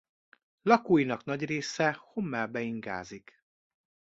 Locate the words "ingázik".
2.61-3.43